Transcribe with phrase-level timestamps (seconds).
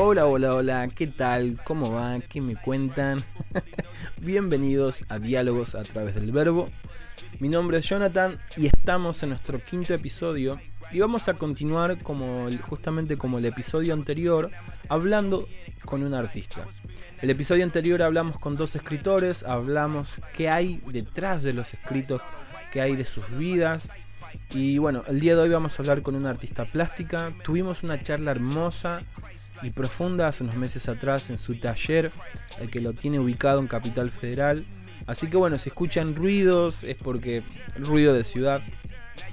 [0.00, 1.58] Hola, hola, hola, ¿qué tal?
[1.64, 2.20] ¿Cómo va?
[2.20, 3.24] ¿Qué me cuentan?
[4.20, 6.70] Bienvenidos a Diálogos a través del Verbo.
[7.40, 10.60] Mi nombre es Jonathan y estamos en nuestro quinto episodio
[10.92, 14.50] y vamos a continuar como justamente como el episodio anterior
[14.88, 15.48] hablando
[15.84, 16.64] con un artista.
[17.20, 22.22] El episodio anterior hablamos con dos escritores, hablamos qué hay detrás de los escritos,
[22.72, 23.90] qué hay de sus vidas.
[24.50, 27.32] Y bueno, el día de hoy vamos a hablar con una artista plástica.
[27.42, 29.02] Tuvimos una charla hermosa
[29.62, 32.12] y profunda hace unos meses atrás en su taller,
[32.60, 34.64] el que lo tiene ubicado en Capital Federal.
[35.06, 37.42] Así que bueno, si escuchan ruidos es porque
[37.76, 38.62] ruido de ciudad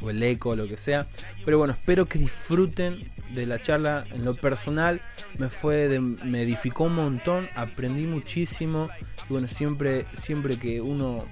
[0.01, 1.07] o el eco o lo que sea.
[1.43, 4.05] Pero bueno, espero que disfruten de la charla.
[4.11, 5.01] En lo personal
[5.37, 8.89] me fue me edificó un montón, aprendí muchísimo.
[9.29, 11.25] Y bueno, siempre, siempre que uno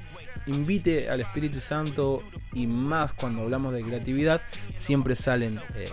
[0.46, 2.22] invite al Espíritu Santo
[2.54, 4.42] y más cuando hablamos de creatividad,
[4.76, 5.90] siempre salen eh,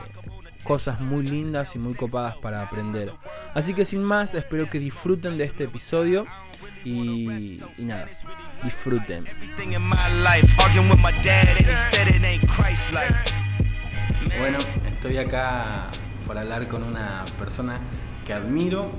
[0.63, 3.13] cosas muy lindas y muy copadas para aprender.
[3.55, 6.27] Así que sin más, espero que disfruten de este episodio
[6.85, 8.09] y, y nada,
[8.63, 9.25] disfruten.
[14.39, 14.59] Bueno,
[14.89, 15.89] estoy acá
[16.27, 17.81] para hablar con una persona
[18.27, 18.91] que admiro,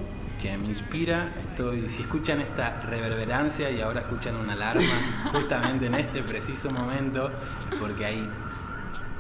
[0.42, 1.28] que me inspira.
[1.50, 4.84] Estoy, si escuchan esta reverberancia y ahora escuchan una alarma,
[5.32, 7.32] justamente en este preciso momento,
[7.80, 8.30] porque hay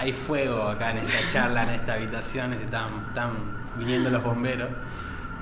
[0.01, 3.33] hay fuego acá en esta charla, en esta habitación, están, están
[3.77, 4.69] viniendo los bomberos.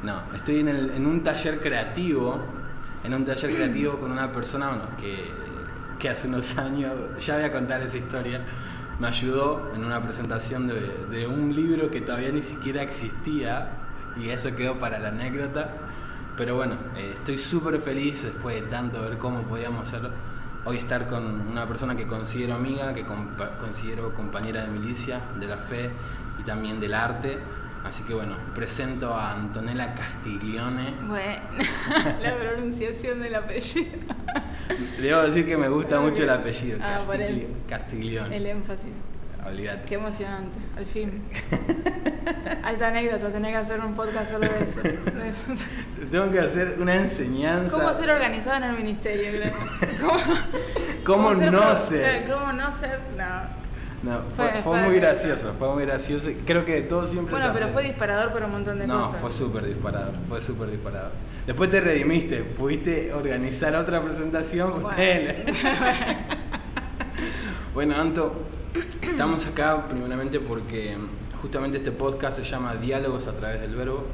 [0.04, 2.44] No, estoy en, el, un taller creativo,
[3.06, 5.32] en un taller creativo con una persona que,
[5.98, 6.92] que, hace unos años,
[7.26, 8.42] ya voy a contar esa historia,
[9.00, 13.70] me ayudó en una presentación de, de un libro que todavía ni siquiera existía
[14.18, 15.70] y eso quedó para la anécdota.
[16.36, 20.10] Pero bueno, eh, estoy súper feliz después de tanto ver cómo podíamos hacerlo
[20.66, 23.06] hoy estar con una persona que considero amiga, que
[23.60, 25.90] considero compañera de milicia, de la fe
[26.40, 27.38] y también del arte.
[27.84, 30.96] Así que bueno, presento a Antonella Castiglione.
[31.08, 31.42] Bueno,
[32.22, 33.98] la pronunciación del apellido.
[35.00, 37.00] Debo decir que me gusta mucho el apellido, ah,
[37.68, 38.36] Castiglione.
[38.36, 38.98] El énfasis.
[39.45, 39.88] Olvídate.
[39.88, 41.23] Qué emocionante, al fin.
[42.63, 45.66] Alta anécdota, tenés que hacer un podcast solo de eso.
[46.11, 47.75] Tengo que hacer una enseñanza.
[47.75, 49.31] ¿Cómo ser organizado en el ministerio?
[49.31, 49.51] Creo?
[51.05, 52.29] ¿Cómo, no ser?
[52.29, 53.00] ¿Cómo no ser?
[53.17, 53.59] No.
[54.01, 54.22] No,
[54.63, 56.29] fue, muy gracioso, fue muy gracioso.
[56.45, 59.11] Creo que todo siempre Bueno, pero fue disparador por un montón de cosas.
[59.11, 61.11] No, fue súper disparador, fue súper disparador.
[61.45, 65.44] Después te redimiste, pudiste organizar otra presentación con él.
[67.73, 68.45] bueno, Anto,
[69.02, 70.96] estamos acá primeramente porque
[71.41, 74.06] justamente este podcast se llama Diálogos a través del verbo.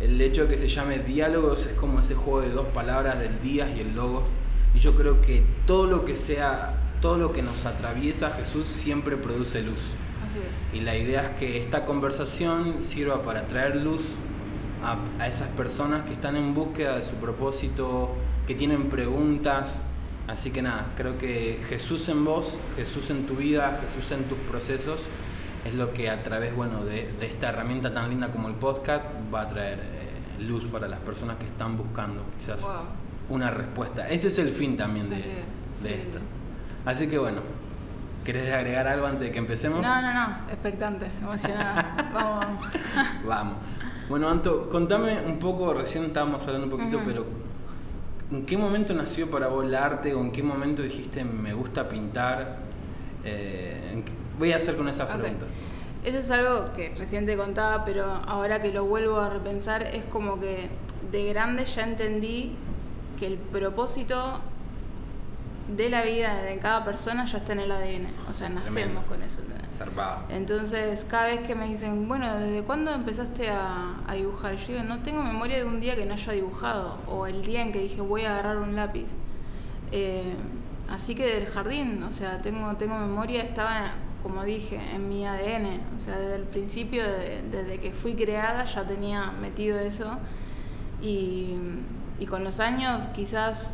[0.00, 3.40] El hecho de que se llame diálogos es como ese juego de dos palabras del
[3.42, 4.22] día y el logo.
[4.74, 9.16] Y yo creo que todo lo que sea, todo lo que nos atraviesa Jesús siempre
[9.16, 9.80] produce luz.
[10.72, 14.14] Y la idea es que esta conversación sirva para traer luz
[14.82, 18.10] a, a esas personas que están en búsqueda de su propósito,
[18.46, 19.80] que tienen preguntas,
[20.30, 24.38] Así que nada, creo que Jesús en vos, Jesús en tu vida, Jesús en tus
[24.38, 25.02] procesos,
[25.64, 29.04] es lo que a través bueno, de, esta herramienta tan linda como el podcast
[29.34, 32.64] va a traer eh, luz para las personas que están buscando quizás
[33.28, 34.08] una respuesta.
[34.08, 36.20] Ese es el fin también de, esto.
[36.86, 37.40] Así que bueno,
[38.24, 39.82] ¿querés agregar algo antes de que empecemos?
[39.82, 42.08] No, no, no, expectante, emocionada.
[42.14, 42.46] vamos,
[43.26, 43.56] vamos.
[44.08, 47.49] Bueno, Anto, contame un poco, recién estábamos hablando un poquito, pero
[48.32, 51.88] ¿En qué momento nació para vos el arte o en qué momento dijiste me gusta
[51.88, 52.58] pintar?
[53.24, 54.02] Eh,
[54.38, 55.46] voy a hacer con esa pregunta.
[56.04, 60.04] Eso es algo que recién te contaba, pero ahora que lo vuelvo a repensar, es
[60.06, 60.68] como que
[61.10, 62.52] de grande ya entendí
[63.18, 64.40] que el propósito
[65.76, 68.08] de la vida de cada persona ya está en el ADN.
[68.28, 69.40] O sea, nacemos con eso.
[70.28, 74.56] Entonces, cada vez que me dicen, bueno, ¿desde cuándo empezaste a, dibujar?
[74.56, 77.62] Yo digo, no tengo memoria de un día que no haya dibujado, o el día
[77.62, 79.08] en que dije, voy a agarrar un lápiz.
[79.92, 80.34] Eh,
[80.90, 85.80] así que del jardín, o sea, tengo, tengo memoria, estaba, como dije, en mi ADN.
[85.96, 87.02] O sea, desde el principio,
[87.50, 90.18] desde que fui creada, ya tenía metido eso.
[91.00, 91.54] Y,
[92.18, 93.70] y con los años, quizás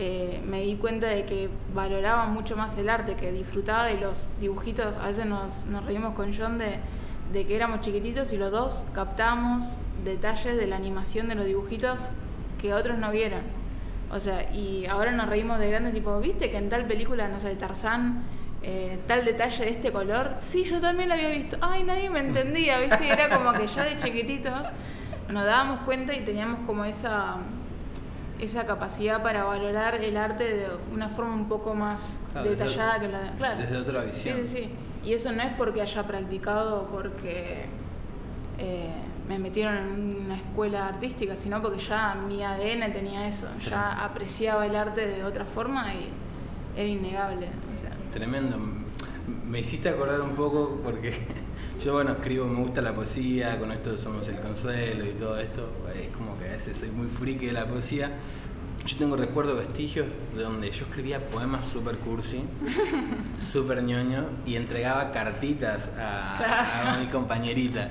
[0.00, 4.30] eh, me di cuenta de que valoraba mucho más el arte, que disfrutaba de los
[4.40, 4.96] dibujitos.
[4.96, 9.76] A veces nos, nos reímos con John de, que éramos chiquititos y los dos captábamos
[10.04, 12.10] detalles de la animación de los dibujitos
[12.60, 13.40] que otros no vieron.
[14.12, 17.40] O sea, y ahora nos reímos de grande, tipo, ¿viste que en tal película, no
[17.40, 18.22] sé, Tarzán,
[18.62, 20.36] eh, tal detalle de este color?
[20.38, 21.56] Sí, yo también lo había visto.
[21.60, 23.08] Ay, nadie me entendía, ¿viste?
[23.08, 24.62] Era como que ya de chiquititos
[25.28, 27.38] nos dábamos cuenta y teníamos como esa
[28.38, 33.20] esa capacidad para valorar el arte de una forma un poco más detallada que la
[33.22, 33.30] de...
[33.32, 33.58] Claro.
[33.58, 34.38] Desde otra visión.
[34.42, 34.70] Sí, sí, sí.
[35.04, 37.66] Y eso no es porque haya practicado, porque...
[38.58, 38.90] Eh,
[39.28, 44.64] me metieron en una escuela artística, sino porque ya mi ADN tenía eso, ya apreciaba
[44.64, 46.08] el arte de otra forma y
[46.74, 47.48] era innegable.
[48.12, 48.56] Tremendo.
[49.46, 51.12] Me hiciste acordar un poco porque
[51.82, 55.68] yo, bueno, escribo, me gusta la poesía, con esto somos el consuelo y todo esto.
[55.94, 58.10] Es como que a veces soy muy friki de la poesía.
[58.86, 62.42] Yo tengo recuerdos vestigios de donde yo escribía poemas super cursi,
[63.38, 67.88] super ñoño y entregaba cartitas a, a mi compañerita.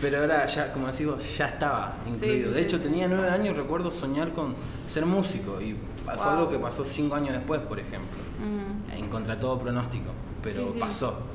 [0.00, 1.06] Pero ahora ya, como decís
[1.38, 2.50] ya estaba incluido.
[2.50, 4.54] de hecho, tenía nueve años, recuerdo soñar con
[4.88, 8.18] ser músico y fue algo que pasó cinco años después, por ejemplo.
[8.40, 8.98] Mm.
[8.98, 10.10] En contra todo pronóstico,
[10.42, 11.31] pero pasó.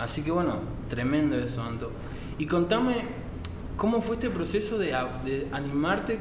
[0.00, 0.54] Así que bueno,
[0.88, 1.90] tremendo eso, Anto.
[2.38, 2.96] Y contame,
[3.76, 4.94] ¿cómo fue este proceso de,
[5.52, 6.18] animarte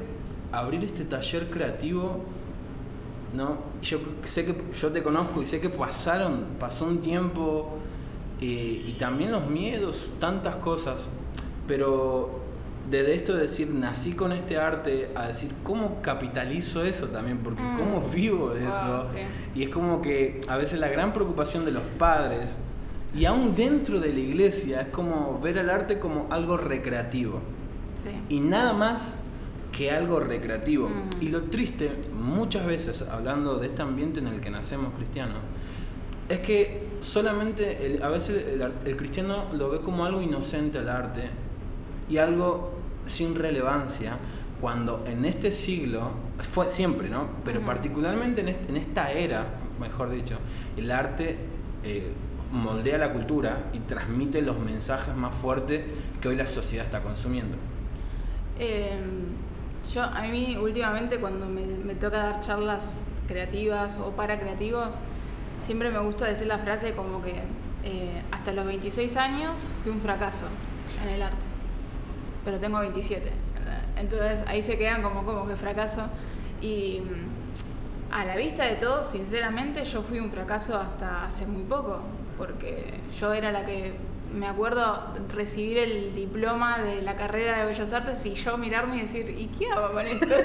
[0.51, 2.25] a abrir este taller creativo?
[3.33, 3.57] ¿no?
[3.81, 7.77] Yo sé que yo te conozco y sé que pasaron, pasó un tiempo
[8.41, 10.97] eh, y también los miedos, tantas cosas
[11.69, 12.39] pero
[12.89, 17.61] desde esto de decir nací con este arte a decir cómo capitalizo eso también, porque
[17.61, 17.77] mm.
[17.77, 19.11] cómo vivo de eso.
[19.53, 22.57] Y es como que a veces la gran preocupación de los padres,
[23.15, 27.41] y aún dentro de la iglesia, es como ver el arte como algo recreativo.
[28.29, 29.17] Y nada más
[29.71, 30.89] que algo recreativo.
[31.19, 35.37] Y lo triste, muchas veces, hablando de este ambiente en el que nacemos cristianos,
[36.29, 41.29] es que solamente a veces el, el cristiano lo ve como algo inocente al arte
[42.09, 42.73] y algo
[43.07, 44.17] sin relevancia
[44.61, 47.27] cuando en este siglo, fue siempre, ¿no?
[47.45, 49.45] Pero particularmente en, esta era,
[49.79, 50.37] mejor dicho,
[50.75, 51.37] el arte
[51.83, 52.11] eh,
[52.51, 55.83] moldea la cultura y transmite los mensajes más fuertes
[56.21, 57.57] que hoy la sociedad está consumiendo.
[58.59, 59.27] Em,
[59.93, 64.95] yo, a mí últimamente cuando me, toca dar charlas creativas o para creativos,
[65.61, 67.35] siempre me gusta decir la frase como que
[67.83, 69.53] eh, hasta los 26 años
[69.83, 70.45] fui un fracaso
[71.03, 71.49] en el arte
[72.49, 73.31] pero tengo 27.
[73.97, 76.03] Entonces ahí se quedan como, como que fracaso.
[76.61, 81.63] Y mm, a la vista de todo, sinceramente, yo fui un fracaso hasta hace muy
[81.63, 82.01] poco,
[82.39, 82.85] porque
[83.19, 83.93] yo era la que,
[84.33, 89.01] me acuerdo, recibir el diploma de la carrera de Bellas Artes y yo mirarme y
[89.01, 90.25] decir, ¿y qué hago con esto?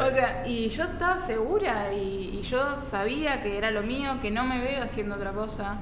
[0.00, 4.30] O sea, y yo estaba segura y, y yo sabía que era lo mío, que
[4.30, 5.78] no me veo haciendo otra cosa.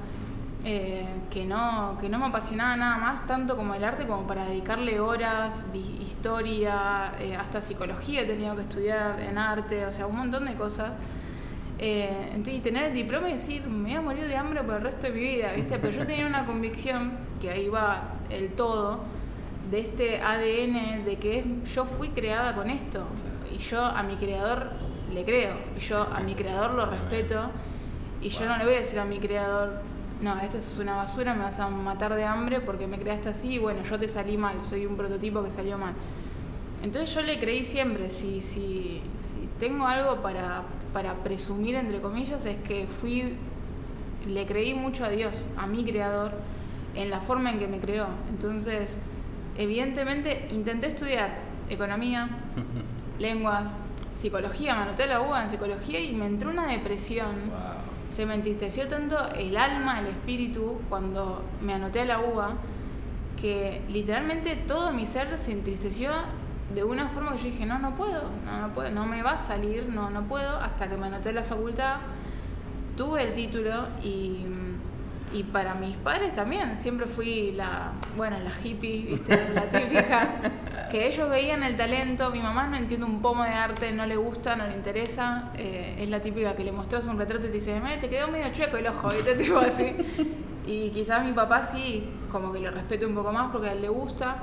[0.69, 4.45] Eh, que, no, que no me apasionaba nada más tanto como el arte, como para
[4.45, 10.07] dedicarle horas, de historia, eh, hasta psicología he tenido que estudiar en arte, o sea,
[10.07, 10.91] un montón de cosas.
[11.79, 14.81] Eh, entonces, tener el diploma y decir, me voy a morir de hambre por el
[14.81, 15.77] resto de mi vida, ¿viste?
[15.77, 19.01] Pero yo tenía una convicción, que ahí va el todo,
[19.69, 23.05] de este ADN, de que yo fui creada con esto,
[23.53, 24.71] y yo a mi creador
[25.13, 27.51] le creo, y yo a mi creador lo respeto,
[28.21, 29.81] y yo no le voy a decir a mi creador,
[30.21, 33.53] no, esto es una basura, me vas a matar de hambre porque me creaste así
[33.53, 35.93] y bueno, yo te salí mal, soy un prototipo que salió mal.
[36.83, 40.63] Entonces yo le creí siempre, si, si, si tengo algo para,
[40.93, 43.33] para presumir, entre comillas, es que fui,
[44.27, 46.31] le creí mucho a Dios, a mi creador,
[46.95, 48.07] en la forma en que me creó.
[48.29, 48.97] Entonces,
[49.57, 51.39] evidentemente, intenté estudiar
[51.69, 52.29] economía,
[53.19, 53.81] lenguas,
[54.15, 57.51] psicología, me anoté la UBA en psicología y me entró una depresión
[58.09, 62.53] se me entristeció tanto el alma, el espíritu, cuando me anoté a la uva,
[63.39, 66.11] que literalmente todo mi ser se entristeció
[66.73, 69.31] de una forma que yo dije, no, no puedo, no, no puedo, no me va
[69.31, 71.97] a salir, no, no puedo, hasta que me anoté a la facultad,
[72.95, 74.45] tuve el título y
[75.33, 79.49] y para mis padres también, siempre fui la, bueno, la hippie, ¿viste?
[79.53, 80.29] la típica,
[80.89, 84.15] que ellos veían el talento, mi mamá no entiende un pomo de arte, no le
[84.15, 87.55] gusta, no le interesa, eh, es la típica que le mostras un retrato y te
[87.55, 89.35] dice, te quedó medio chueco el ojo, ¿viste?
[89.43, 89.95] Tipo así.
[90.65, 93.81] Y quizás mi papá sí, como que lo respeto un poco más porque a él
[93.81, 94.37] le gusta,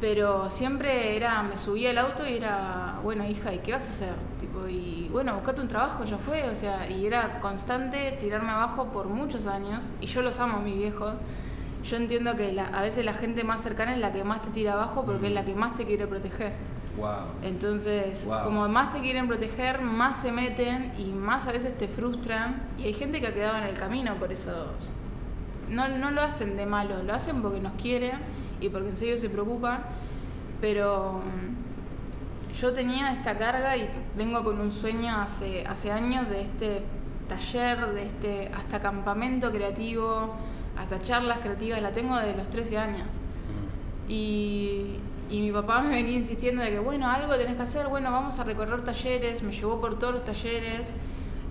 [0.00, 3.90] pero siempre era, me subía al auto y era, bueno, hija, ¿y qué vas a
[3.90, 4.14] hacer?
[4.40, 8.86] Tipo, y bueno, buscate un trabajo, ya fue, o sea, y era constante tirarme abajo
[8.86, 11.14] por muchos años, y yo los amo a mis viejos.
[11.82, 14.72] Yo entiendo que a veces la gente más cercana es la que más te tira
[14.72, 16.52] abajo porque es la que más te quiere proteger.
[16.96, 17.08] Wow.
[17.44, 22.60] Entonces, como más te quieren proteger, más se meten y más a veces te frustran.
[22.76, 24.72] Y hay gente que ha quedado en el camino por eso.
[25.68, 28.18] No, no lo hacen de malo, lo hacen porque nos quieren
[28.60, 29.82] y porque en serio se preocupan,
[30.60, 36.42] pero mm, yo tenía esta carga y vengo con un sueño hace, hace años de
[36.42, 36.82] este
[37.28, 40.34] taller, de este hasta campamento creativo,
[40.78, 43.08] hasta charlas creativas, la tengo desde los 13 años.
[44.08, 44.96] Y,
[45.30, 48.38] y mi papá me venía insistiendo de que, bueno, algo tenés que hacer, bueno, vamos
[48.38, 50.92] a recorrer talleres, me llevó por todos los talleres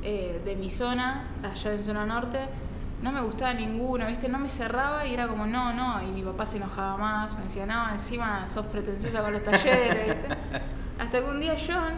[0.04, 2.40] eh, de mi zona, allá en zona norte,
[3.06, 4.28] no me gustaba ninguno, ¿viste?
[4.28, 6.02] No me cerraba y era como, no, no.
[6.02, 10.08] Y mi papá se enojaba más, me decía, no, encima sos pretenciosa con los talleres,
[10.08, 10.36] ¿viste?
[11.00, 11.94] Hasta que un día John,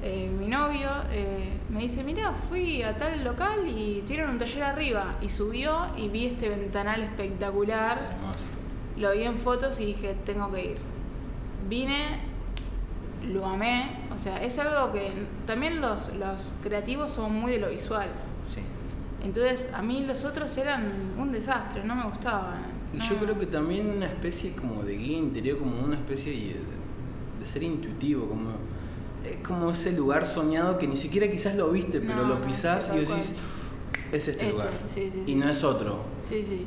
[0.00, 4.62] eh, mi novio, eh, me dice, mira, fui a tal local y tienen un taller
[4.62, 5.16] arriba.
[5.20, 7.98] Y subió y vi este ventanal espectacular.
[8.12, 8.58] Hermoso.
[8.96, 10.76] Lo vi en fotos y dije, tengo que ir.
[11.68, 12.20] Vine,
[13.26, 14.06] lo amé.
[14.14, 15.10] O sea, es algo que
[15.48, 18.08] también los, los creativos son muy de lo visual.
[18.46, 18.60] Sí.
[19.24, 22.60] Entonces, a mí los otros eran un desastre, no me gustaban.
[22.92, 23.08] Y No.
[23.08, 26.56] yo creo que también una especie como de guía interior, como una especie de,
[27.40, 28.50] de ser intuitivo, como
[29.24, 32.46] es como ese lugar soñado que ni siquiera quizás lo viste, pero No, lo no,
[32.46, 33.34] pisás sí, y decís,
[34.12, 34.70] es este, Este, lugar.
[34.84, 35.34] sí, sí, y sí.
[35.34, 36.04] no es otro.
[36.28, 36.66] Sí, sí.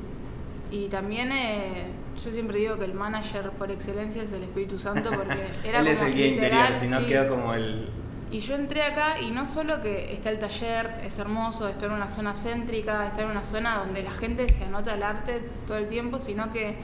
[0.72, 1.86] Y también eh,
[2.22, 5.88] yo siempre digo que el manager por excelencia es el Espíritu Santo porque era Él
[5.88, 7.90] es como el guía literal, interior, si no queda como el...
[8.29, 11.93] Y yo entré acá y no solo que está el taller, es hermoso, está en
[11.93, 15.77] una zona céntrica, está en una zona donde la gente se anota el arte todo
[15.77, 16.75] el tiempo, sino que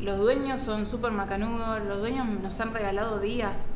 [0.00, 3.66] los dueños son súper macanudos, los dueños nos han regalado días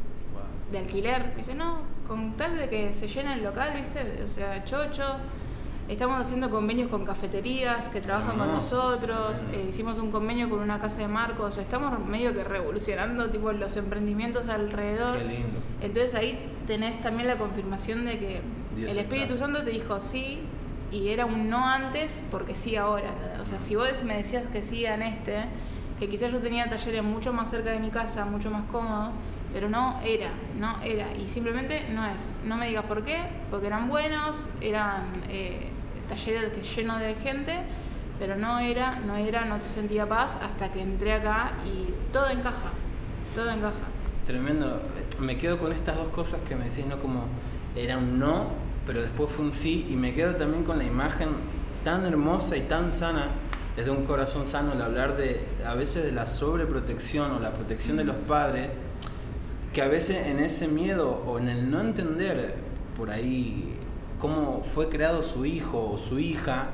[0.72, 1.34] de alquiler.
[1.36, 1.78] Dice, no,
[2.08, 4.24] con tal de que se llene el local, ¿viste?
[4.24, 5.04] O sea, chocho.
[5.88, 9.42] Estamos haciendo convenios con cafeterías que trabajan con nosotros.
[9.52, 11.48] eh, hicimos un convenio con una casa de marcos.
[11.48, 15.18] O sea, estamos medio que revolucionando tipo los emprendimientos alrededor.
[15.18, 15.58] Qué lindo.
[15.80, 16.38] Entonces ahí
[16.70, 18.40] tenés también la confirmación de que
[18.76, 19.46] Dios el Espíritu está.
[19.46, 20.38] Santo te dijo sí
[20.92, 23.10] y era un no antes porque sí ahora.
[23.40, 25.46] O sea, si vos me decías que sí en este,
[25.98, 29.10] que quizás yo tenía talleres mucho más cerca de mi casa, mucho más cómodo,
[29.52, 31.08] pero no era, no era.
[31.16, 32.30] Y simplemente no es.
[32.44, 33.18] No me digas por qué,
[33.50, 35.66] porque eran buenos, eran eh,
[36.08, 37.56] talleres que- llenos de gente,
[38.20, 42.70] pero no era, no era, no sentía paz hasta que entré acá y todo encaja,
[43.34, 43.86] todo encaja.
[44.30, 44.80] Tremendo.
[45.18, 47.00] Me quedo con estas dos cosas que me decís, ¿no?
[47.00, 47.24] Como
[47.74, 48.46] era un no,
[48.86, 49.88] pero después fue un sí.
[49.90, 51.30] Y me quedo también con la imagen
[51.82, 53.26] tan hermosa y tan sana,
[53.76, 57.96] desde un corazón sano, el hablar de, a veces de la sobreprotección o la protección
[57.96, 58.68] de los padres,
[59.72, 62.54] que a veces en ese miedo o en el no entender
[62.96, 63.74] por ahí
[64.20, 66.68] cómo fue creado su hijo o su hija,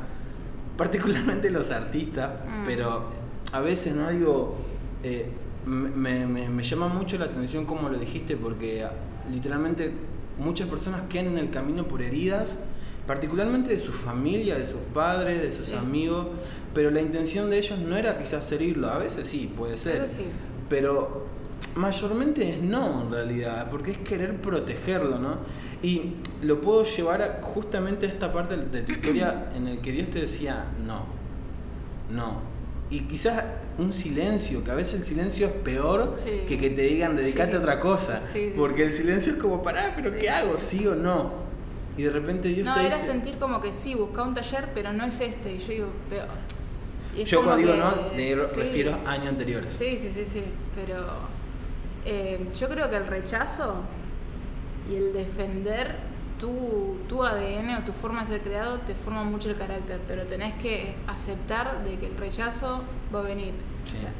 [0.76, 2.66] particularmente los artistas, Mm.
[2.66, 3.04] pero
[3.52, 4.56] a veces no digo,
[5.02, 5.30] eh,
[5.66, 8.92] me, me- me llama mucho la atención como lo dijiste, porque ah,
[9.30, 9.92] literalmente
[10.38, 12.60] muchas personas quedan en el camino por heridas,
[13.06, 15.74] particularmente de su familia, de sus padres, de sus Sí.
[15.76, 16.26] amigos,
[16.74, 20.22] pero la intención de ellos no era quizás herirlo, a veces sí, puede ser, sí.
[20.68, 21.26] pero
[21.76, 25.38] mayormente es no en realidad, porque es querer protegerlo, ¿no?
[25.82, 29.92] Y lo puedo llevar a- justamente a esta parte de tu historia en el que
[29.92, 31.04] Dios te decía no,
[32.14, 32.55] no.
[32.88, 33.42] Y quizás
[33.78, 36.42] un silencio, que a veces el silencio es peor Sí.
[36.46, 37.56] que que te digan dedicate Sí.
[37.56, 40.12] a otra cosa, Sí, porque el silencio es como, pará, pero.
[40.16, 40.56] ¿qué hago?
[40.56, 41.32] ¿Sí o no?
[41.98, 43.08] Y de repente Dios No, te era dice...
[43.08, 45.54] sentir como que sí, buscaba un taller, pero no es este.
[45.54, 46.28] Y yo digo, peor.
[47.16, 49.74] Y Yo cuando digo que- no, me refiero a años anteriores.
[49.76, 50.42] Sí, sí, sí, sí.
[50.74, 50.96] Pero
[52.04, 53.76] eh, yo creo que el rechazo
[54.90, 55.96] y el defender
[56.38, 60.00] tu, tu ADN o tu forma de ser creado te forma mucho el carácter.
[60.06, 62.82] Pero tenés que aceptar de que el rechazo
[63.14, 63.52] va a venir.
[63.84, 63.96] Sí.
[63.96, 64.10] O sea,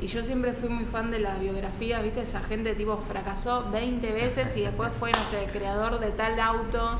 [0.00, 2.20] y yo siempre fui muy fan de las biografías, ¿viste?
[2.22, 6.98] Esa gente tipo fracasó 20 veces y después fue, no sé, creador de tal auto,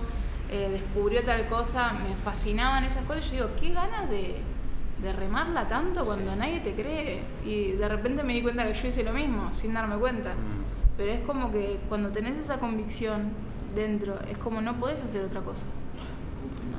[0.50, 1.92] eh, descubrió tal cosa.
[1.92, 3.26] Me fascinaban esas cosas.
[3.26, 4.36] Yo digo, qué ganas de,
[5.02, 6.38] de remarla tanto cuando Sí.
[6.38, 7.22] nadie te cree.
[7.44, 10.30] Y de repente me di cuenta que yo hice lo mismo, sin darme cuenta.
[10.34, 10.64] Mm.
[10.96, 13.32] Pero es como que cuando tenés esa convicción
[13.74, 15.66] dentro, es como no podés hacer otra cosa.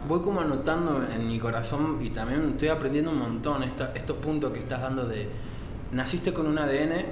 [0.07, 4.51] Voy como anotando en mi corazón y también estoy aprendiendo un montón esta- estos puntos
[4.53, 5.27] que estás dando de
[5.91, 7.05] naciste con un ADN,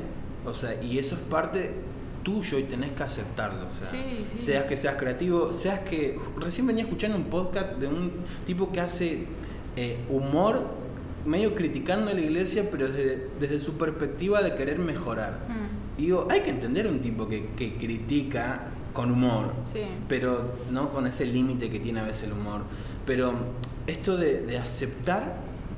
[0.46, 1.72] o sea, y eso es parte
[2.22, 4.38] tuyo y tenés que aceptarlo, o sea, Sí, sí.
[4.38, 8.12] seas que seas creativo, seas que recién venía escuchando un podcast de un
[8.46, 9.26] tipo que hace
[9.76, 10.62] eh, humor
[11.26, 15.40] medio criticando a la iglesia, pero desde, desde su perspectiva de querer mejorar.
[15.50, 19.84] Mm, Y digo, hay que entender un tipo que, que critica con humor, sí.
[20.08, 22.62] pero no con ese límite que tiene a veces el humor.
[23.06, 23.34] Pero
[23.88, 25.36] esto de, de aceptar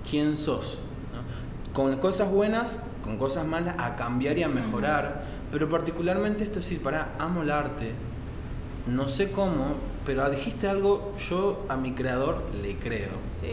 [0.10, 0.78] quién sos,
[1.14, 1.74] ¿no?
[1.74, 5.24] con cosas buenas, con cosas malas, a cambiar y a mejorar.
[5.52, 7.94] Pero particularmente esto es decir, para amo el arte,
[8.88, 13.10] no sé cómo, pero dijiste algo, yo a mi creador le creo.
[13.40, 13.52] Sí.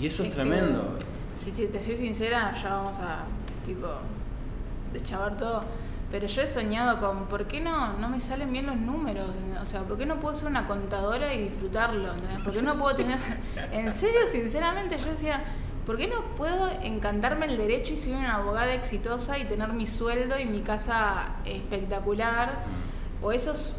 [0.00, 0.96] Y eso es, Es que- tremendo.
[1.36, 3.24] Si, si te soy sincera, ya vamos a,
[3.66, 3.86] tipo,
[4.92, 5.62] deschavar todo.
[6.12, 9.30] Pero yo he soñado con, ¿por qué no, no me salen bien los números?
[9.62, 12.12] O sea, ¿por qué no puedo ser una contadora y disfrutarlo?
[12.44, 13.18] ¿Por qué no puedo tener...
[13.72, 15.42] En serio, sinceramente, yo decía,
[15.86, 19.86] ¿por qué no puedo encantarme el derecho y ser una abogada exitosa y tener mi
[19.86, 22.58] sueldo y mi casa espectacular?
[23.22, 23.76] O esos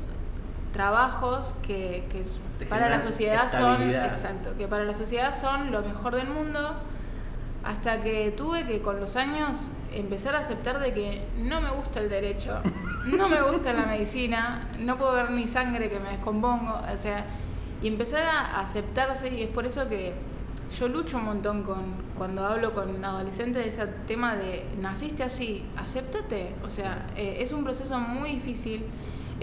[0.72, 6.16] trabajos que, que para la sociedad son exacto, que para la sociedad son lo mejor
[6.16, 6.78] del mundo
[7.64, 12.00] hasta que tuve que con los años empezar a aceptar de que no me gusta
[12.00, 12.60] el derecho,
[13.06, 17.26] no me gusta la medicina, no puedo ver ni sangre que me descompongo, o sea,
[17.82, 20.14] y empezar a aceptarse y es por eso que
[20.78, 25.64] yo lucho un montón con cuando hablo con adolescentes de ese tema de naciste así,
[25.78, 28.86] acéptate, o sea, eh, es un proceso muy difícil.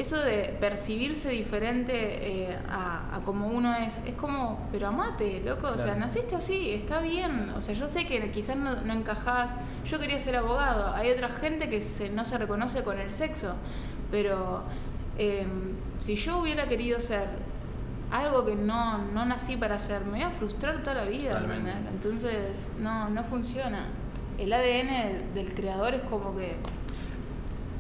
[0.01, 5.69] Eso de percibirse diferente eh, a, a como uno es, es como, pero amate, loco,
[5.69, 9.57] o sea, naciste así, está bien, o sea, yo sé que quizás no, no encajás,
[9.85, 13.53] yo quería ser abogado, hay otra gente que se- no se reconoce con el sexo,
[14.11, 14.63] pero
[15.19, 15.47] eh,
[16.01, 17.29] si yo hubiera querido ser
[18.11, 21.39] algo que no, no nací para hacer, me voy a frustrar toda la vida,
[21.93, 23.87] entonces no, no funciona.
[24.39, 26.55] El ADN del creador es como que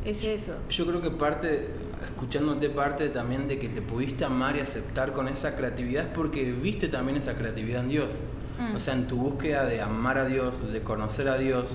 [0.04, 0.54] es eso.
[0.68, 1.68] Yo creo que parte,
[2.04, 6.52] escuchándote parte también de que te pudiste amar y aceptar con esa creatividad es porque
[6.52, 8.14] viste también esa creatividad en Dios.
[8.58, 8.74] Mm.
[8.74, 11.66] O sea, en tu búsqueda de amar a Dios, de conocer a Dios,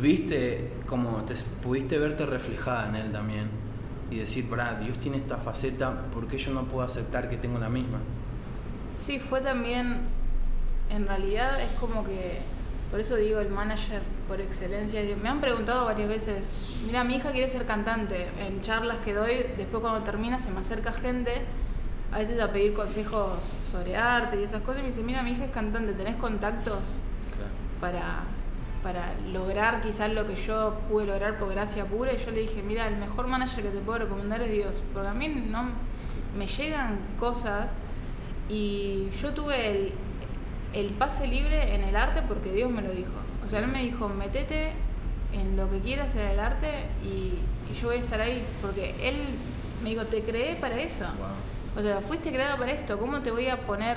[0.00, 3.48] viste como te pudiste verte reflejada en Él también.
[4.10, 7.58] Y decir, pará, Dios tiene esta faceta, ¿por qué yo no puedo aceptar que tengo
[7.58, 7.98] la misma?
[8.98, 9.96] Sí, fue también,
[10.90, 12.40] en realidad es como que,
[12.90, 15.02] por eso digo el manager por excelencia.
[15.22, 18.28] Me han preguntado varias veces, mira, mi hija quiere ser cantante.
[18.38, 21.32] En charlas que doy, después cuando termina se me acerca gente,
[22.10, 25.32] a veces a pedir consejos sobre arte y esas cosas, y me dice, mira, mi
[25.32, 26.78] hija es cantante, ¿tenés contactos
[27.78, 28.22] para,
[28.82, 32.14] para lograr quizás lo que yo pude lograr por gracia pura?
[32.14, 35.08] Y yo le dije, mira, el mejor manager que te puedo recomendar es Dios, porque
[35.08, 35.68] a mí no
[36.38, 37.68] me llegan cosas
[38.48, 39.92] y yo tuve el,
[40.74, 43.12] el pase libre en el arte porque Dios me lo dijo.
[43.44, 44.72] O sea, Él me dijo, metete
[45.32, 46.68] en lo que quieras en el arte
[47.02, 47.34] y,
[47.70, 48.44] y yo voy a estar ahí.
[48.60, 49.16] Porque Él
[49.82, 51.04] me dijo, te creé para eso.
[51.04, 51.78] Wow.
[51.78, 52.98] O sea, fuiste creado para esto.
[52.98, 53.96] ¿Cómo te voy a poner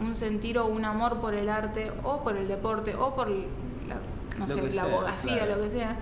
[0.00, 3.96] un sentir o un amor por el arte o por el deporte o por la,
[4.38, 5.56] no sé, la sea, abogacía, claro.
[5.56, 5.96] lo que sea?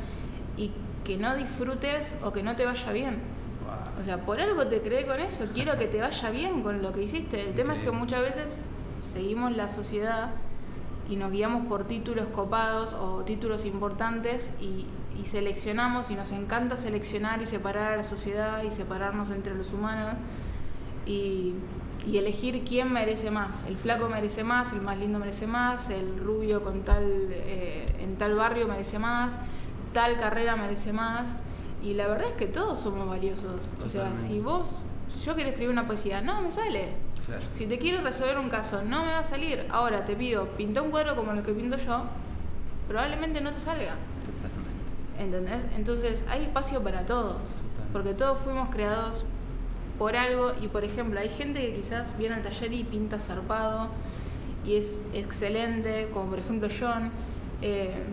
[0.56, 0.70] Y
[1.04, 3.18] que no disfrutes o que no te vaya bien.
[3.64, 4.00] Wow.
[4.00, 6.92] O sea, por algo te creé con eso, quiero que te vaya bien con lo
[6.92, 7.48] que hiciste.
[7.48, 8.64] El tema es que muchas veces
[9.02, 10.30] seguimos la sociedad
[11.08, 14.86] y nos guiamos por títulos copados o títulos importantes y,
[15.18, 19.72] y seleccionamos y nos encanta seleccionar y separar a la sociedad y separarnos entre los
[19.72, 20.14] humanos
[21.06, 21.54] y,
[22.06, 23.64] y elegir quién merece más.
[23.66, 28.16] El flaco merece más, el más lindo merece más, el rubio con tal, eh, en
[28.16, 29.38] tal barrio merece más,
[29.92, 31.36] tal carrera merece más.
[31.82, 33.60] Y la verdad es que todos somos valiosos.
[33.84, 34.78] O sea, si vos,
[35.24, 36.88] yo quiero escribir una poesía, no me sale.
[37.26, 37.42] Claro.
[37.54, 39.66] Si te quiero resolver un caso, no me va a salir.
[39.70, 42.04] Ahora te pido, pinta un cuadro como el que pinto yo,
[42.88, 43.96] probablemente no te salga.
[44.24, 45.18] Totalmente.
[45.18, 45.64] ¿Entendés?
[45.76, 47.36] Entonces hay espacio para todos.
[47.92, 49.24] Porque todos fuimos creados
[49.98, 50.52] por algo.
[50.60, 53.88] Y por ejemplo, hay gente que quizás viene al taller y pinta zarpado
[54.64, 57.10] y es excelente, como por ejemplo John.
[57.62, 58.04] eh,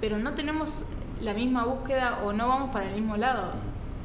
[0.00, 0.82] pero no tenemos
[1.20, 3.52] la misma búsqueda o no vamos para el mismo lado.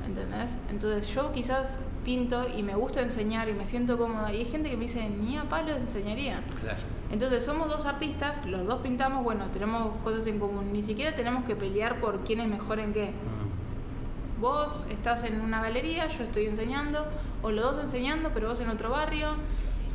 [0.06, 0.60] ¿Entendés?
[0.70, 4.34] Entonces yo quizás pinto y me gusta enseñar y me siento cómoda.
[4.34, 6.42] Y hay gente que me dice, ni a palo enseñaría.
[6.62, 6.80] Claro.
[7.12, 10.72] Entonces somos dos artistas, los dos pintamos, bueno, tenemos cosas en común.
[10.72, 13.08] Ni siquiera tenemos que pelear por quién es mejor en qué.
[13.08, 14.40] Mm.
[14.42, 17.06] Vos estás en una galería, yo estoy enseñando,
[17.42, 19.36] o los dos enseñando, pero vos en otro barrio.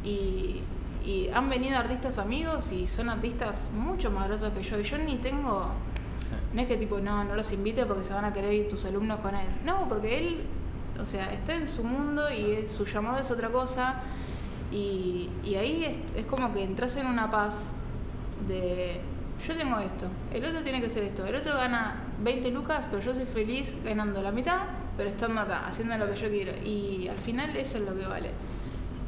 [0.04, 0.60] Y,
[1.06, 4.78] y han venido artistas amigos y son artistas mucho más grosos que yo.
[4.78, 5.70] Y yo ni tengo.
[6.52, 8.84] No es que tipo, no, no los invite porque se van a querer ir tus
[8.84, 9.46] alumnos con él.
[9.64, 10.42] No, porque él,
[11.02, 13.96] o sea, está en su mundo y es- su llamado es otra cosa.
[14.70, 17.72] Y, y ahí es, es como que entras en una paz
[18.48, 19.00] de
[19.46, 23.02] yo tengo esto, el otro tiene que hacer esto, el otro gana 20 lucas, pero
[23.02, 24.60] yo soy feliz ganando la mitad,
[24.96, 26.52] pero estando acá, haciendo lo que yo quiero.
[26.64, 28.30] Y al final eso es lo que vale.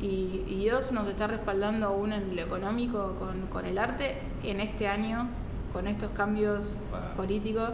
[0.00, 4.60] Y, y Dios nos está respaldando aún en lo económico con, con el arte en
[4.60, 5.28] este año,
[5.72, 7.16] con estos cambios Wow.
[7.16, 7.70] políticos.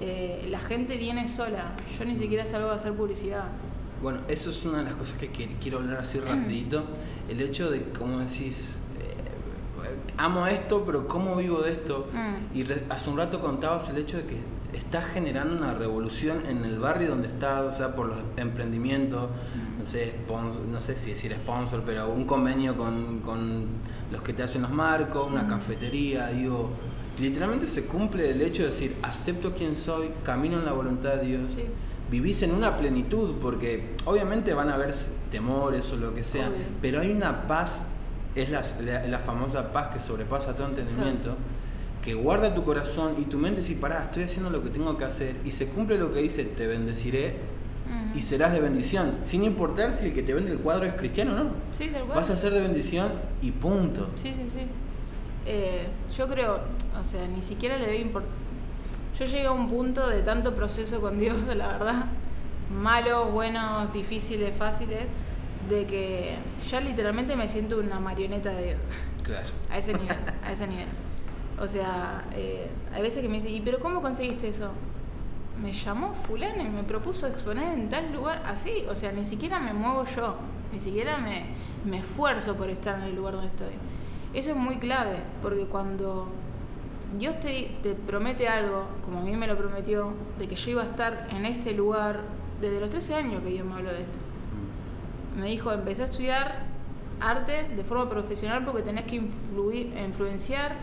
[0.00, 3.44] Eh, la gente viene sola, yo ni siquiera salgo a hacer publicidad.
[4.02, 6.84] Bueno, eso es una de las cosas que qui- quiero hablar así rapidito.
[7.28, 12.08] El hecho de, como decís, eh, amo esto, pero ¿cómo vivo de esto?
[12.12, 12.56] Mm.
[12.56, 14.36] Y re- hace un rato contabas el hecho de que
[14.72, 19.28] estás generando una revolución en el barrio donde estás, o sea, por los emprendimientos,
[19.78, 23.66] no sé, spons- no sé si decir sponsor, pero un convenio con, con
[24.10, 25.48] los que te hacen los marcos, una Mm.
[25.50, 26.70] cafetería, digo,
[27.18, 31.26] literalmente se cumple el hecho de decir, acepto quién soy, camino en la voluntad de
[31.26, 31.64] Dios Sí.
[32.10, 34.94] vivís en una plenitud, porque obviamente van a haber
[35.30, 36.58] temores o lo que sea, Obvio.
[36.80, 37.82] pero hay una paz,
[38.34, 41.36] es la, la- la famosa paz que sobrepasa todo entendimiento,
[42.02, 45.04] que guarda tu corazón y tu mente si pará, estoy haciendo lo que tengo que
[45.04, 47.34] hacer y se cumple lo que dice, te bendeciré,
[48.14, 51.32] y serás de bendición, sin importar si el que te vende el cuadro es cristiano
[51.32, 51.50] o no.
[51.76, 51.90] Sí.
[52.08, 53.08] Vas a ser de bendición
[53.42, 54.08] y punto.
[54.16, 54.60] Sí, sí, sí.
[55.46, 56.60] Eh, yo creo,
[57.00, 58.36] o sea, ni siquiera le doy importancia.
[59.18, 62.06] Yo llegué a un punto de tanto proceso con Dios, la verdad,
[62.70, 65.04] malos, buenos, difíciles, fáciles,
[65.68, 66.36] de que
[66.70, 68.78] ya literalmente me siento una marioneta de Dios.
[69.22, 69.48] Claro.
[69.70, 70.86] A ese nivel, a ese nivel.
[71.60, 74.70] O sea, eh, hay veces que me dicen, ¿y pero cómo conseguiste eso?
[75.62, 79.60] Me llamó fulano y me propuso exponer en tal lugar, así, o sea, ni siquiera
[79.60, 80.36] me muevo yo,
[80.72, 81.44] ni siquiera me,
[81.84, 83.74] me esfuerzo por estar en el lugar donde estoy.
[84.32, 86.28] Eso es muy clave, porque cuando
[87.18, 90.82] Dios te, te promete algo, como a mí me lo prometió, de que yo iba
[90.82, 92.20] a estar en este lugar,
[92.60, 94.18] desde los 13 años que Dios me habló de esto.
[95.36, 96.66] Me dijo, empecé a estudiar
[97.20, 100.76] arte de forma profesional porque tenés que influir, influenciar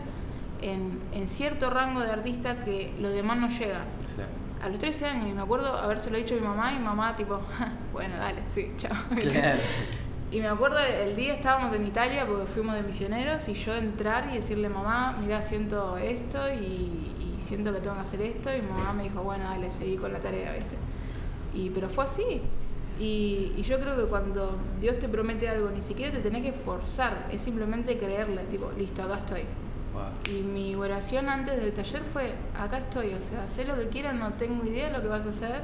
[0.60, 3.84] en, en cierto rango de artista que los demás no llegan.
[4.14, 4.30] Claro.
[4.62, 7.16] A los 13 años, y me acuerdo habérselo dicho a mi mamá, y mi mamá
[7.16, 7.40] tipo,
[7.92, 8.96] bueno, dale, sí, chao.
[9.16, 9.60] Claro.
[10.30, 14.28] Y me acuerdo el día estábamos en Italia porque fuimos de misioneros y yo entrar
[14.30, 18.60] y decirle mamá, mira, siento esto y, y siento que tengo que hacer esto y
[18.60, 20.76] mamá me dijo, bueno, dale, seguí con la tarea, ¿viste?
[21.54, 22.42] Y, pero fue así.
[23.00, 26.52] Y, y yo creo que cuando Dios te promete algo, ni siquiera te tenés que
[26.52, 29.44] forzar, es simplemente creerle, tipo, listo, acá estoy.
[29.94, 30.36] Wow.
[30.36, 34.14] Y mi oración antes del taller fue, acá estoy, o sea, sé lo que quieras,
[34.14, 35.62] no tengo idea de lo que vas a hacer,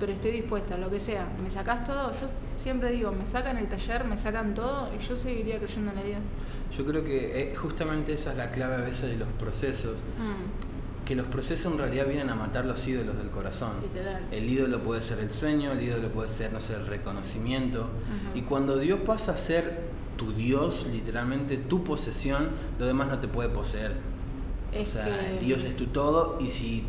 [0.00, 1.28] pero estoy dispuesta, lo que sea.
[1.42, 5.16] Me sacás todo, yo siempre digo, me sacan el taller, me sacan todo y yo
[5.16, 6.18] seguiría creyendo en la Dios.
[6.76, 11.04] Yo creo que eh, justamente esa es la clave a veces de los procesos, Mm,
[11.04, 13.72] que los procesos en realidad vienen a matar los ídolos del corazón.
[13.82, 14.22] literal.
[14.32, 17.88] El ídolo puede ser el sueño, el ídolo puede ser, no sé, el reconocimiento.
[18.34, 19.82] Y cuando Dios pasa a ser
[20.16, 23.92] tu Dios, literalmente tu posesión, lo demás no te puede poseer.
[24.72, 26.84] Es o sea, que- Dios es tu todo y si,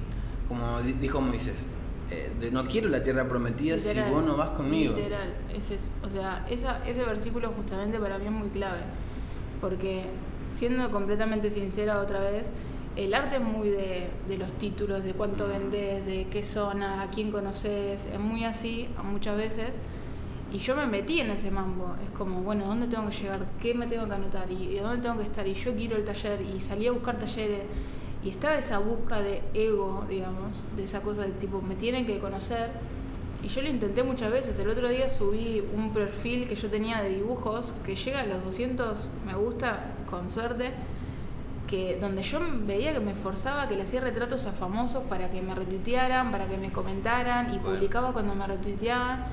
[0.47, 1.55] como di- dijo Moisés,
[2.11, 4.95] eh, de- no quiero la tierra prometida si Literal, vos no vas conmigo.
[4.95, 8.81] Literal, ese es, o sea, esa, ese versículo justamente para mí es muy clave,
[9.61, 10.03] porque
[10.51, 12.49] siendo completamente sincera otra vez,
[12.95, 17.09] el arte es muy de, de los títulos, de cuánto vendés, de qué zona, a
[17.09, 19.75] quién conoces, es muy así muchas veces.
[20.53, 21.95] Y yo me metí en ese mambo.
[22.01, 23.45] Es como, bueno, ¿dónde tengo que llegar?
[23.61, 24.49] ¿Qué me tengo que anotar?
[24.49, 25.45] ¿Y y dónde tengo que estar?
[25.45, 26.39] Y yo quiero el taller.
[26.41, 27.63] Y salí a buscar talleres.
[28.25, 32.17] Y estaba esa busca de ego, digamos, de esa cosa de tipo, me tienen que
[32.19, 32.71] conocer.
[33.43, 34.57] Y yo lo intenté muchas veces.
[34.57, 38.43] El otro día subí un perfil que yo tenía de dibujos que llega a los
[38.43, 40.71] 200 me gusta, con suerte,
[41.67, 45.43] que donde yo veía que me esforzaba, que le hacía retratos a famosos para que
[45.43, 47.75] me retuitearan, para que me comentaran y Bueno.
[47.77, 49.25] publicaba cuando me retuiteaban.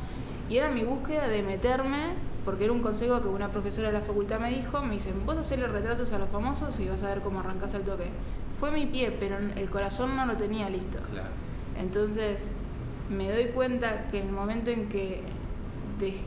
[0.51, 2.13] Y era mi búsqueda de meterme,
[2.45, 5.39] porque era un consejo que una profesora de la facultad me dijo, me dicen, vos
[5.39, 8.09] hacerle retratos a los famosos y vas a ver cómo arrancás el toque.
[8.63, 11.01] Fue mi pie, pero el corazón no lo tenía listo.
[11.11, 11.31] Claro.
[11.77, 12.49] Entonces
[13.11, 15.21] me doy cuenta que en el momento en que
[15.99, 16.23] dej-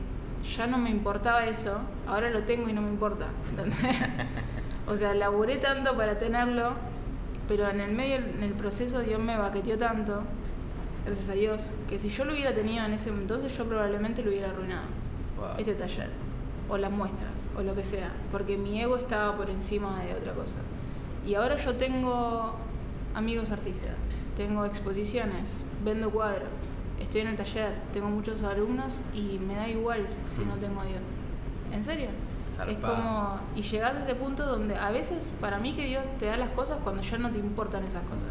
[0.54, 3.28] ya no me importaba eso, ahora lo tengo y no me importa.
[4.86, 6.74] o sea, laburé tanto para tenerlo,
[7.48, 10.20] pero en el medio, en el proceso Dios me baqueteó tanto,
[11.06, 14.28] gracias a Dios, que si yo lo hubiera tenido en ese entonces yo probablemente lo
[14.28, 14.84] hubiera arruinado.
[15.38, 15.46] Wow.
[15.56, 16.10] Este taller,
[16.68, 20.34] o las muestras, o lo que sea, porque mi ego estaba por encima de otra
[20.34, 20.58] cosa.
[21.26, 22.54] Y ahora yo tengo
[23.14, 23.92] amigos artistas,
[24.36, 26.48] tengo exposiciones, vendo cuadros,
[27.00, 30.60] estoy en el taller, tengo muchos alumnos y me da igual si no Mm.
[30.60, 31.00] tengo a Dios.
[31.72, 32.08] ¿En serio?
[32.68, 36.24] Es como, y llegás a ese punto donde a veces para mí que Dios te
[36.26, 38.30] da las cosas cuando ya no te importan esas cosas.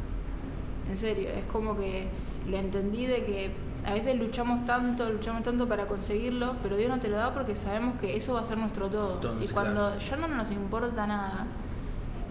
[0.89, 2.07] En serio, es como que
[2.49, 3.51] lo entendí de que
[3.85, 7.55] a veces luchamos tanto, luchamos tanto para conseguirlo, pero Dios no te lo da porque
[7.55, 9.19] sabemos que eso va a ser nuestro todo.
[9.43, 9.99] Y cuando claro.
[9.99, 11.45] ya no nos importa nada,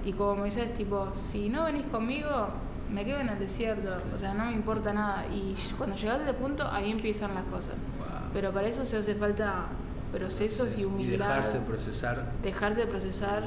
[0.05, 2.49] y como Moisés, tipo, si no venís conmigo,
[2.93, 5.25] me quedo en el desierto, o sea, no me importa nada.
[5.35, 7.75] Y cuando llegas a ese punto, ahí empiezan las cosas.
[7.99, 8.31] Wow.
[8.33, 9.67] Pero para eso se hace falta
[10.13, 12.25] procesos y Y humildad dejarse procesar.
[12.43, 13.45] dejarse procesar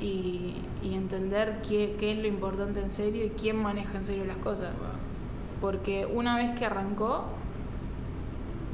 [0.00, 4.24] y, y entender qué, qué es lo importante en serio y quién maneja en serio
[4.24, 4.72] las cosas.
[4.78, 4.88] Wow.
[5.60, 7.24] Porque una vez que arrancó,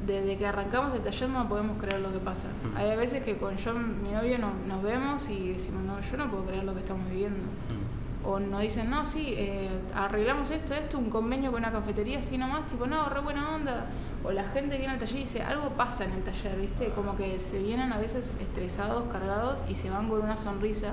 [0.07, 2.49] desde que arrancamos el taller no podemos creer lo que pasa.
[2.49, 2.77] Mm.
[2.77, 6.31] Hay veces que con John, mi novio, no- nos vemos y decimos, no, yo no
[6.31, 7.39] puedo creer lo que estamos viviendo.
[7.41, 8.27] Mm.
[8.29, 12.37] O nos dicen, no, sí, eh, arreglamos esto, esto, un convenio con una cafetería, así
[12.39, 13.87] nomás, tipo, no, re buena onda.
[14.25, 16.89] O la gente viene al taller y dice, algo pasa en el taller, ¿viste?
[16.89, 20.89] Como que se vienen a veces estresados, cargados y se van con una sonrisa.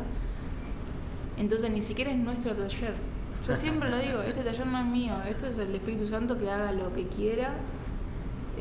[1.37, 2.93] Entonces ni siquiera es nuestro taller.
[3.47, 6.49] Yo siempre lo digo, este taller no es mío, esto es el Espíritu Santo que
[6.49, 7.55] haga lo que quiera.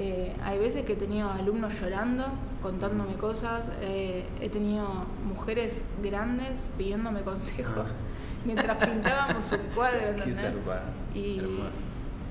[0.04, 2.26] Eh, hay veces que he tenido alumnos llorando,
[2.60, 4.88] contándome cosas, eh, he tenido
[5.24, 7.92] mujeres grandes pidiéndome consejos Ah.
[8.44, 10.00] mientras pintábamos un cuadro.
[11.14, 11.40] Y.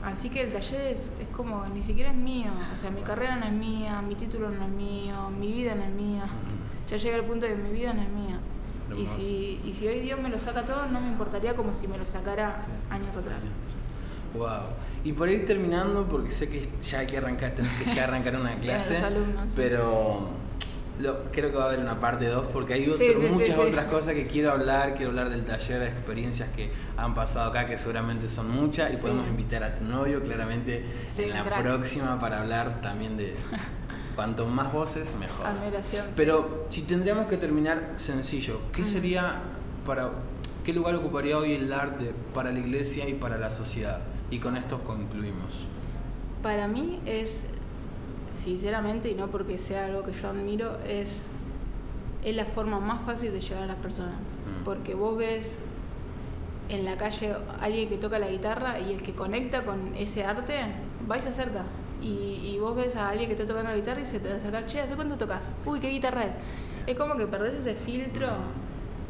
[0.04, 2.52] Así que el taller es, es como, ni siquiera es mío.
[2.74, 5.84] O sea, mi carrera no es mía, mi título no es mío, mi vida no
[5.84, 6.24] es mía.
[6.90, 8.40] Ya llega el punto de que mi vida no es mía.
[8.98, 11.88] Y si, y si hoy Dios me lo saca todo, no me importaría como si
[11.88, 13.48] me lo sacara años atrás.
[14.34, 14.50] Wow.
[15.04, 18.36] Y por ir terminando, porque sé que ya hay que arrancar, tenés que ya arrancar
[18.36, 20.30] una clase, alumnos, pero
[21.00, 23.34] lo- creo que va a haber una parte 2 porque hay otro- Sí, sí, sí,
[23.34, 23.62] muchas sí.
[23.62, 27.78] otras cosas que quiero hablar, quiero hablar del taller, experiencias que han pasado acá, que
[27.80, 30.86] seguramente son muchas, y podemos invitar a tu novio claramente
[31.18, 31.62] en la crack.
[31.62, 33.36] próxima para hablar también de
[34.16, 35.48] cuanto más voces, mejor.
[35.48, 36.06] Admiración.
[36.16, 38.88] Pero si tendríamos que terminar sencillo, ¿qué Mm.
[38.88, 39.36] sería
[39.86, 40.12] para
[40.64, 44.02] qué lugar ocuparía hoy el arte para la iglesia y para la sociedad?
[44.32, 45.66] Y con esto concluimos.
[46.42, 47.44] Para mí es,
[48.36, 51.28] sinceramente, y no porque sea algo que yo admiro, es,
[52.24, 54.16] es la forma más fácil de llegar a las personas.
[54.16, 54.64] Mm.
[54.64, 55.62] Porque vos ves
[56.70, 60.62] en la calle alguien que toca la guitarra y el que conecta con ese arte
[61.10, 61.64] va y se acerca.
[62.02, 64.66] Y, y vos ves a alguien que está tocando la guitarra y se te acerca,
[64.66, 65.52] che, ¿hace cuánto tocas?
[65.66, 66.32] Uy, ¿qué guitarra es?
[66.88, 68.28] Es como que perdés ese filtro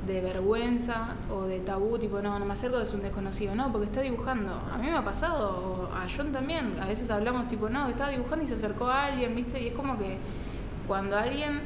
[0.08, 3.86] de vergüenza o de tabú, tipo, no, no me acerco, es un desconocido, no, porque
[3.86, 4.54] está dibujando.
[4.72, 8.10] A mí me ha pasado, o a John también, a veces hablamos tipo, no, estaba
[8.10, 9.62] dibujando y se acercó a alguien, ¿viste?
[9.62, 10.18] Y es como que
[10.88, 11.62] cuando alguien,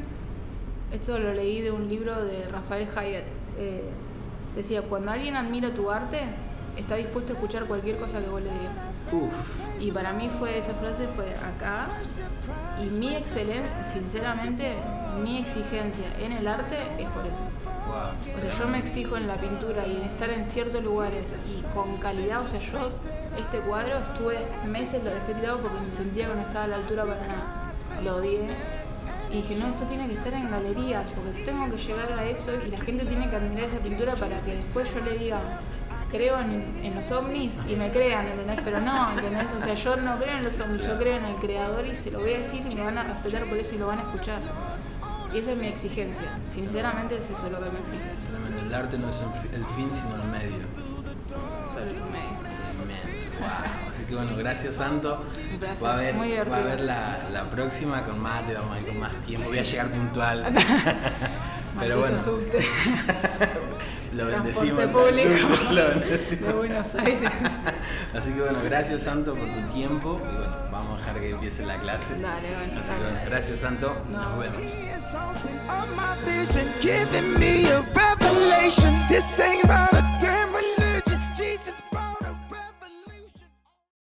[0.91, 3.23] esto lo leí de un libro de Rafael Hayek,
[3.57, 3.89] eh,
[4.55, 6.21] decía, cuando alguien admira tu arte,
[6.77, 8.73] está dispuesto a escuchar cualquier cosa que vos le digas.
[9.11, 11.87] Uf, Y para mí fue esa frase fue acá
[12.83, 14.73] y mi excelencia, sinceramente,
[15.23, 17.74] mi exigencia en el arte es por eso.
[18.35, 21.61] O sea, yo me exijo en la pintura y en estar en ciertos lugares y
[21.73, 22.41] con calidad.
[22.41, 22.89] O sea, yo
[23.37, 26.75] este cuadro estuve meses, lo dejé tirado porque me sentía que no estaba a la
[26.77, 27.73] altura para nada.
[28.03, 28.47] Lo odié.
[29.31, 32.51] Y dije, no, esto tiene que estar en galerías porque tengo que llegar a eso
[32.65, 35.39] y la gente tiene que admirar esa pintura para que después yo le diga,
[36.11, 38.61] creo en, en los ovnis y me crean, ¿entendés?
[38.63, 39.47] Pero no, ¿entendés?
[39.57, 42.11] O sea, yo no creo en los ovnis, yo creo en el creador y se
[42.11, 44.03] lo voy a decir y me van a respetar por eso y lo van a
[44.03, 44.39] escuchar.
[45.35, 46.31] Y esa es mi exigencia.
[46.53, 48.27] Sinceramente es eso lo que me exige.
[48.29, 48.61] Tremendo.
[48.65, 50.65] El arte no es el fi- el fin, sino el medio.
[51.67, 52.39] Solo el medio.
[52.77, 53.39] Tremendo.
[53.39, 53.49] Wow.
[53.93, 55.25] Así que bueno, gracias Santo.
[55.59, 58.79] Gracias, Va a haber, muy va a haber la, la próxima con más, vamos a
[58.79, 59.47] ir con más tiempo.
[59.49, 60.45] Voy a llegar puntual.
[61.79, 62.17] Pero bueno.
[64.15, 64.85] lo Transporte bendecimos.
[64.87, 66.47] público Lo bendecimos.
[66.47, 67.31] de Buenos Aires.
[68.15, 70.19] Así que bueno, gracias Santo por tu tiempo.
[70.21, 72.13] Y bueno, vamos a dejar que empiece la clase.
[72.19, 73.95] Dale, bueno, Así que bueno, gracias Santo.
[74.09, 74.37] Nos No.
[74.39, 74.61] vemos.